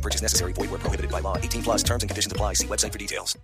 No 0.00 0.02
purchase 0.02 0.22
necessary. 0.22 0.54
Void 0.54 0.70
where 0.70 0.80
prohibited 0.80 1.10
by 1.10 1.20
law. 1.20 1.36
18 1.36 1.62
plus 1.62 1.82
terms 1.82 2.02
and 2.02 2.08
conditions 2.08 2.32
apply. 2.32 2.54
See 2.54 2.66
website 2.66 2.92
for 2.92 2.98
details. 2.98 3.36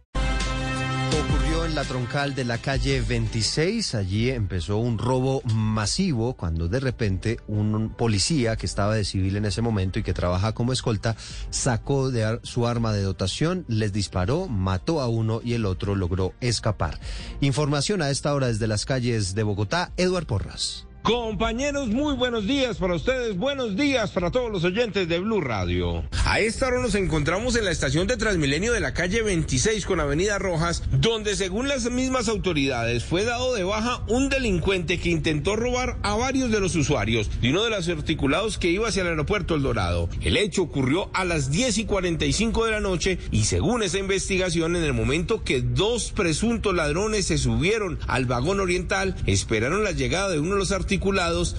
Ocurrió 1.12 1.64
en 1.66 1.75
la 1.75 1.84
troncal 1.84 2.35
de 2.35 2.44
la 2.44 2.58
calle 2.58 3.00
26. 3.00 3.94
Allí 3.94 4.31
empezó 4.31 4.79
un 4.79 4.98
robo 4.98 5.43
masivo 5.45 6.34
cuando 6.34 6.68
de 6.68 6.81
repente 6.81 7.39
un 7.46 7.90
policía 7.90 8.57
que 8.57 8.67
estaba 8.67 8.95
de 8.95 9.04
civil 9.04 9.36
en 9.36 9.45
ese 9.45 9.62
momento 9.62 9.98
y 9.98 10.03
que 10.03 10.14
trabaja 10.14 10.53
como 10.53 10.72
escolta 10.72 11.14
sacó 11.50 12.11
de 12.11 12.40
su 12.43 12.67
arma 12.67 12.93
de 12.93 13.03
dotación, 13.03 13.64
les 13.68 13.93
disparó, 13.93 14.48
mató 14.48 15.00
a 15.00 15.09
uno 15.09 15.40
y 15.45 15.54
el 15.54 15.67
otro 15.67 15.95
logró 15.95 16.34
escapar. 16.40 16.98
Información 17.40 18.03
a 18.03 18.11
esta 18.11 18.34
hora 18.34 18.48
desde 18.48 18.67
las 18.67 18.84
calles 18.84 19.34
de 19.34 19.43
Bogotá, 19.43 19.93
Eduard 19.96 20.26
Porras. 20.26 20.86
Compañeros, 21.07 21.87
muy 21.87 22.15
buenos 22.17 22.49
días 22.49 22.79
para 22.79 22.96
ustedes, 22.96 23.37
buenos 23.37 23.77
días 23.77 24.11
para 24.11 24.33
todos 24.33 24.51
los 24.51 24.65
oyentes 24.65 25.09
de 25.09 25.21
Blue 25.21 25.41
Radio. 25.41 26.03
A 26.25 26.41
esta 26.41 26.67
hora 26.67 26.81
nos 26.81 26.96
encontramos 26.96 27.55
en 27.55 27.65
la 27.65 27.71
estación 27.71 28.09
de 28.09 28.17
Transmilenio 28.17 28.73
de 28.73 28.81
la 28.81 28.93
calle 28.93 29.23
26 29.23 29.87
con 29.87 30.01
Avenida 30.01 30.41
Rojas, 30.41 30.82
donde 30.91 31.37
según 31.37 31.69
las 31.69 31.89
mismas 31.89 32.29
autoridades 32.29 33.05
fue 33.05 33.25
dado 33.25 33.55
de 33.55 33.62
baja 33.62 34.03
un 34.09 34.29
delincuente 34.29 34.98
que 34.98 35.11
intentó 35.11 35.55
robar 35.55 35.97
a 36.03 36.17
varios 36.17 36.51
de 36.51 36.59
los 36.59 36.75
usuarios 36.75 37.31
de 37.41 37.51
uno 37.51 37.63
de 37.63 37.70
los 37.70 37.89
articulados 37.89 38.59
que 38.59 38.70
iba 38.70 38.89
hacia 38.89 39.03
el 39.03 39.09
aeropuerto 39.11 39.55
El 39.55 39.63
Dorado. 39.63 40.09
El 40.23 40.37
hecho 40.37 40.63
ocurrió 40.63 41.09
a 41.15 41.25
las 41.25 41.53
10 41.53 41.79
y 41.79 41.85
45 41.85 42.65
de 42.65 42.73
la 42.73 42.81
noche 42.81 43.20
y 43.31 43.45
según 43.45 43.85
esa 43.85 43.98
investigación, 43.98 44.75
en 44.75 44.83
el 44.83 44.93
momento 44.93 45.45
que 45.45 45.63
dos 45.63 46.11
presuntos 46.11 46.75
ladrones 46.75 47.27
se 47.27 47.39
subieron 47.39 48.01
al 48.09 48.27
vagón 48.27 48.59
oriental, 48.59 49.15
esperaron 49.27 49.85
la 49.85 49.93
llegada 49.93 50.31
de 50.31 50.41
uno 50.41 50.55
de 50.55 50.59
los 50.59 50.73
articulados, 50.73 50.95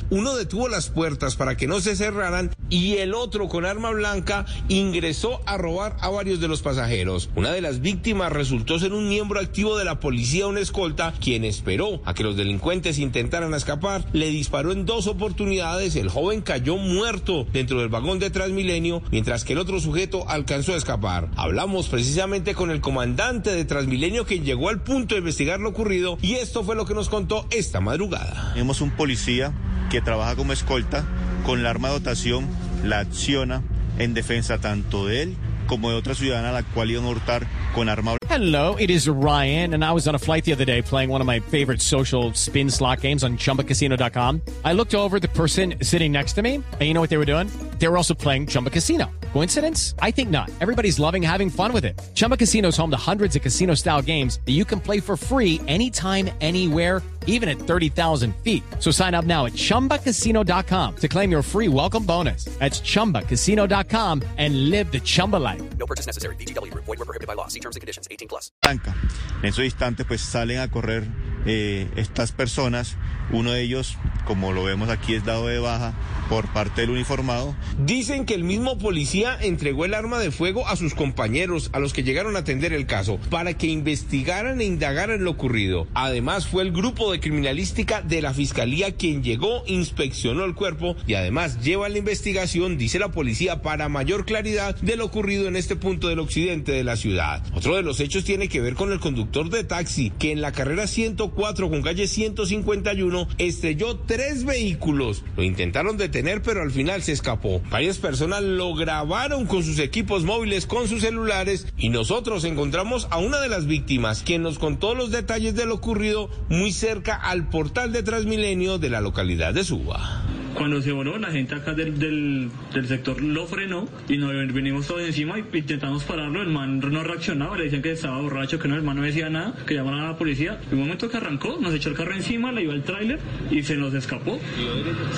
uno 0.09 0.35
detuvo 0.35 0.67
las 0.67 0.89
puertas 0.89 1.35
para 1.35 1.57
que 1.57 1.67
no 1.67 1.79
se 1.79 1.95
cerraran 1.95 2.51
y 2.69 2.97
el 2.97 3.13
otro 3.13 3.47
con 3.47 3.65
arma 3.65 3.91
blanca 3.91 4.45
ingresó 4.67 5.41
a 5.45 5.57
robar 5.57 5.97
a 5.99 6.09
varios 6.09 6.39
de 6.39 6.47
los 6.47 6.61
pasajeros. 6.61 7.29
Una 7.35 7.51
de 7.51 7.61
las 7.61 7.81
víctimas 7.81 8.31
resultó 8.31 8.79
ser 8.79 8.93
un 8.93 9.09
miembro 9.09 9.39
activo 9.39 9.77
de 9.77 9.85
la 9.85 9.99
policía, 9.99 10.47
una 10.47 10.59
escolta, 10.59 11.13
quien 11.19 11.43
esperó 11.43 12.01
a 12.05 12.13
que 12.13 12.23
los 12.23 12.37
delincuentes 12.37 12.99
intentaran 12.99 13.53
escapar, 13.53 14.05
le 14.13 14.29
disparó 14.29 14.71
en 14.71 14.85
dos 14.85 15.07
oportunidades, 15.07 15.95
el 15.95 16.09
joven 16.09 16.41
cayó 16.41 16.77
muerto 16.77 17.45
dentro 17.53 17.79
del 17.79 17.89
vagón 17.89 18.19
de 18.19 18.29
Transmilenio, 18.29 19.01
mientras 19.11 19.43
que 19.43 19.53
el 19.53 19.59
otro 19.59 19.79
sujeto 19.79 20.27
alcanzó 20.29 20.73
a 20.73 20.77
escapar. 20.77 21.29
Hablamos 21.35 21.87
precisamente 21.87 22.55
con 22.55 22.71
el 22.71 22.81
comandante 22.81 23.51
de 23.51 23.65
Transmilenio 23.65 24.25
quien 24.25 24.45
llegó 24.45 24.69
al 24.69 24.81
punto 24.81 25.15
de 25.15 25.19
investigar 25.19 25.59
lo 25.59 25.69
ocurrido 25.69 26.17
y 26.21 26.35
esto 26.35 26.63
fue 26.63 26.75
lo 26.75 26.85
que 26.85 26.93
nos 26.93 27.09
contó 27.09 27.47
esta 27.51 27.79
madrugada. 27.79 28.51
Tenemos 28.53 28.81
un 28.81 28.91
policía 28.91 29.53
que 29.89 30.01
trabaja 30.01 30.35
como 30.35 30.53
escolta, 30.53 31.05
con 31.47 31.63
la 31.63 31.69
arma 31.69 31.87
de 31.87 31.93
dotación, 31.93 32.45
la 32.83 32.99
acciona 32.99 33.63
en 33.99 34.13
defensa 34.13 34.57
tanto 34.57 35.07
de 35.07 35.21
él 35.23 35.37
como 35.65 35.89
de 35.89 35.95
otra 35.95 36.13
ciudadana 36.13 36.51
la 36.51 36.63
cual 36.63 36.91
iban 36.91 37.05
a 37.05 37.09
hurtar 37.09 37.47
con 37.73 37.87
arma 37.87 38.17
Hello, 38.29 38.75
it 38.77 38.89
is 38.89 39.07
Ryan, 39.07 39.73
and 39.73 39.83
I 39.83 39.93
was 39.93 40.07
on 40.09 40.13
a 40.13 40.19
flight 40.19 40.43
the 40.43 40.51
other 40.51 40.65
day 40.65 40.81
playing 40.81 41.09
one 41.09 41.21
of 41.21 41.25
my 41.25 41.39
favorite 41.39 41.81
social 41.81 42.33
spin 42.33 42.69
slot 42.69 42.99
games 42.99 43.23
on 43.23 43.37
chumbacasino.com. 43.37 44.41
I 44.65 44.73
looked 44.73 44.93
over 44.93 45.19
the 45.19 45.29
person 45.29 45.75
sitting 45.81 46.11
next 46.11 46.33
to 46.33 46.41
me, 46.41 46.55
and 46.55 46.81
you 46.81 46.93
know 46.93 47.01
what 47.01 47.09
they 47.09 47.17
were 47.17 47.25
doing? 47.25 47.49
They 47.79 47.87
were 47.87 47.97
also 47.97 48.13
playing 48.13 48.47
Chumba 48.47 48.69
Casino. 48.69 49.09
Coincidence? 49.33 49.93
I 50.01 50.11
think 50.11 50.29
not. 50.29 50.49
Everybody's 50.59 50.99
loving 50.99 51.21
having 51.21 51.49
fun 51.49 51.71
with 51.73 51.85
it. 51.85 51.99
Chumba 52.15 52.37
Casino 52.37 52.69
is 52.69 52.77
home 52.77 52.89
to 52.89 52.97
hundreds 52.97 53.35
of 53.35 53.41
casino 53.41 53.75
style 53.75 54.01
games 54.01 54.39
that 54.45 54.53
you 54.53 54.65
can 54.65 54.79
play 54.79 54.99
for 54.99 55.15
free 55.15 55.61
anytime, 55.67 56.29
anywhere 56.41 57.01
even 57.27 57.47
at 57.49 57.59
30,000 57.59 58.35
feet. 58.43 58.63
So 58.79 58.91
sign 58.91 59.13
up 59.13 59.25
now 59.25 59.45
at 59.45 59.53
ChumbaCasino.com 59.53 60.95
to 60.95 61.07
claim 61.07 61.29
your 61.31 61.43
free 61.43 61.67
welcome 61.67 62.03
bonus. 62.03 62.45
That's 62.57 62.81
ChumbaCasino.com 62.81 64.23
and 64.37 64.71
live 64.71 64.91
the 64.91 64.99
Chumba 64.99 65.37
life. 65.37 65.61
No 65.77 65.85
purchase 65.85 66.07
necessary. 66.07 66.35
VGW. 66.35 66.73
Void 66.73 66.87
were 66.87 67.05
prohibited 67.05 67.27
by 67.27 67.35
law. 67.35 67.47
See 67.47 67.59
terms 67.59 67.75
and 67.75 67.81
conditions. 67.81 68.07
18 68.09 68.27
plus. 68.27 68.51
blanca. 68.61 68.95
En 69.43 69.49
esos 69.49 69.63
instantes 69.63 70.05
pues 70.07 70.21
salen 70.21 70.59
a 70.59 70.69
correr 70.69 71.05
eh, 71.45 71.87
estas 71.95 72.31
personas. 72.31 72.95
Uno 73.31 73.51
de 73.51 73.61
ellos, 73.61 73.97
como 74.27 74.51
lo 74.51 74.65
vemos 74.65 74.89
aquí, 74.89 75.15
es 75.15 75.23
dado 75.23 75.47
de 75.47 75.59
baja 75.59 75.93
por 76.29 76.51
parte 76.51 76.81
del 76.81 76.89
uniformado. 76.89 77.55
Dicen 77.79 78.25
que 78.25 78.33
el 78.33 78.43
mismo 78.43 78.77
policía 78.77 79.37
entregó 79.39 79.85
el 79.85 79.93
arma 79.93 80.19
de 80.19 80.31
fuego 80.31 80.67
a 80.67 80.75
sus 80.75 80.93
compañeros, 80.93 81.69
a 81.71 81.79
los 81.79 81.93
que 81.93 82.03
llegaron 82.03 82.35
a 82.35 82.39
atender 82.39 82.73
el 82.73 82.85
caso, 82.85 83.17
para 83.29 83.53
que 83.53 83.67
investigaran 83.67 84.59
e 84.59 84.65
indagaran 84.65 85.23
lo 85.23 85.31
ocurrido. 85.31 85.87
Además, 85.93 86.45
fue 86.45 86.63
el 86.63 86.73
grupo 86.73 87.11
de 87.11 87.21
criminalística 87.21 88.01
de 88.01 88.21
la 88.21 88.33
fiscalía 88.33 88.95
quien 88.95 89.23
llegó, 89.23 89.63
inspeccionó 89.65 90.43
el 90.43 90.53
cuerpo 90.55 90.97
y 91.07 91.13
además 91.13 91.61
lleva 91.61 91.87
la 91.87 91.97
investigación, 91.97 92.77
dice 92.77 92.99
la 92.99 93.11
policía, 93.11 93.61
para 93.61 93.87
mayor 93.87 94.25
claridad 94.25 94.75
de 94.81 94.97
lo 94.97 95.05
ocurrido 95.05 95.47
en 95.47 95.55
este 95.55 95.77
punto 95.77 96.09
del 96.09 96.19
occidente 96.19 96.73
de 96.73 96.83
la 96.83 96.97
ciudad. 96.97 97.41
Otro 97.53 97.77
de 97.77 97.83
los 97.83 98.01
hechos 98.01 98.25
tiene 98.25 98.49
que 98.49 98.59
ver 98.59 98.73
con 98.75 98.91
el 98.91 98.99
conductor 98.99 99.49
de 99.49 99.63
taxi, 99.63 100.11
que 100.19 100.33
en 100.33 100.41
la 100.41 100.51
carrera 100.51 100.87
104 100.87 101.69
con 101.69 101.81
calle 101.81 102.07
151 102.07 103.27
estrelló 103.37 103.97
tres 103.99 104.16
vehículos. 104.43 105.23
Lo 105.35 105.43
intentaron 105.43 105.97
detener, 105.97 106.41
pero 106.41 106.61
al 106.61 106.71
final 106.71 107.03
se 107.03 107.11
escapó. 107.11 107.61
Varias 107.69 107.97
personas 107.97 108.43
lo 108.43 108.73
grabaron 108.75 109.45
con 109.45 109.63
sus 109.63 109.79
equipos 109.79 110.23
móviles, 110.23 110.65
con 110.65 110.87
sus 110.87 111.01
celulares, 111.01 111.67
y 111.77 111.89
nosotros 111.89 112.43
encontramos 112.43 113.07
a 113.11 113.17
una 113.19 113.39
de 113.39 113.49
las 113.49 113.67
víctimas, 113.67 114.23
quien 114.23 114.41
nos 114.41 114.59
contó 114.59 114.95
los 114.95 115.11
detalles 115.11 115.55
de 115.55 115.65
lo 115.65 115.75
ocurrido 115.75 116.29
muy 116.49 116.71
cerca 116.71 117.15
al 117.15 117.49
portal 117.49 117.93
de 117.93 118.03
Transmilenio 118.03 118.79
de 118.79 118.89
la 118.89 119.01
localidad 119.01 119.53
de 119.53 119.63
Suba. 119.63 120.26
Cuando 120.57 120.81
se 120.81 120.91
voló, 120.91 121.17
la 121.19 121.31
gente 121.31 121.53
acá 121.55 121.73
del, 121.73 121.99
del, 121.99 122.49
del 122.73 122.87
sector 122.87 123.21
lo 123.21 123.45
frenó 123.45 123.87
y 124.09 124.17
nos 124.17 124.31
venimos 124.53 124.87
todos 124.87 125.01
encima 125.01 125.37
y 125.37 125.43
intentamos 125.57 126.03
pararlo. 126.03 126.41
El 126.41 126.49
man 126.49 126.79
no 126.79 127.03
reaccionaba, 127.03 127.55
le 127.57 127.65
decían 127.65 127.81
que 127.83 127.91
estaba 127.91 128.19
borracho, 128.19 128.57
que 128.57 128.67
no, 128.67 128.75
el 128.75 128.81
man 128.81 128.97
no 128.97 129.03
decía 129.03 129.29
nada, 129.29 129.53
que 129.67 129.75
llamaran 129.75 129.99
a 130.01 130.07
la 130.11 130.17
policía. 130.17 130.59
En 130.71 130.77
un 130.79 130.83
momento 130.85 131.09
que 131.09 131.17
arrancó, 131.17 131.57
nos 131.61 131.73
echó 131.75 131.89
el 131.89 131.95
carro 131.95 132.13
encima, 132.15 132.51
le 132.51 132.63
iba 132.63 132.73
el 132.73 132.81
tráiler 132.83 133.19
y 133.51 133.61
se 133.63 133.75
nos 133.77 133.93
escapó. 133.93 134.39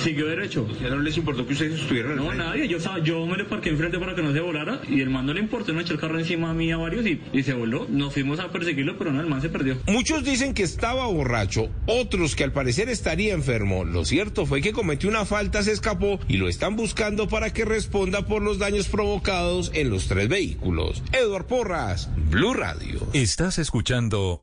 Siguió 0.02 0.26
derecho. 0.26 0.66
¿Ya 0.82 0.90
no 0.90 0.98
les 1.00 1.16
importó 1.16 1.46
que 1.46 1.54
ustedes 1.54 1.80
estuvieran 1.80 2.16
No, 2.16 2.32
nadie. 2.34 2.68
Yo, 2.68 2.76
estaba- 2.76 2.98
yo 3.02 3.24
me 3.26 3.36
le 3.36 3.44
parqué 3.44 3.70
enfrente 3.70 3.98
para 3.98 4.14
que 4.14 4.22
no 4.22 4.32
se 4.32 4.40
volara 4.40 4.80
y 4.88 5.00
el 5.00 5.10
man 5.10 5.24
no 5.26 5.32
le 5.32 5.40
importó, 5.40 5.72
nos 5.72 5.84
echó 5.84 5.94
el 5.94 6.00
carro 6.00 6.18
encima 6.18 6.50
a 6.50 6.54
mí 6.54 6.66
y 6.66 6.70
a 6.72 6.76
varios 6.76 7.06
y, 7.06 7.20
y 7.32 7.42
se 7.42 7.54
voló. 7.54 7.86
Nos 7.88 8.12
fuimos 8.12 8.40
a 8.40 8.50
perseguirlo, 8.52 8.98
pero 8.98 9.12
no, 9.12 9.20
el 9.20 9.26
man 9.26 9.40
se 9.40 9.48
perdió. 9.48 9.76
Muchos 9.86 10.22
dicen 10.24 10.54
que 10.54 10.62
estaba 10.62 11.06
borracho, 11.06 11.70
otros 11.86 12.36
que 12.36 12.44
al 12.44 12.52
parecer 12.52 12.88
estaría 12.88 13.32
enfermo. 13.34 13.84
Lo 13.84 14.04
cierto 14.04 14.44
fue 14.46 14.60
que 14.60 14.72
cometió 14.72 15.08
una 15.08 15.24
falta, 15.30 15.62
se 15.62 15.70
escapó 15.70 16.18
y 16.26 16.38
lo 16.38 16.48
están 16.48 16.74
buscando 16.74 17.28
para 17.28 17.52
que 17.52 17.64
responda 17.64 18.26
por 18.26 18.42
los 18.42 18.58
daños 18.58 18.88
provocados 18.88 19.70
en 19.74 19.88
los 19.88 20.08
tres 20.08 20.28
vehículos. 20.28 21.04
Edward 21.12 21.46
Porras, 21.46 22.10
Blue 22.30 22.52
Radio. 22.52 23.06
Estás 23.12 23.58
escuchando 23.58 24.42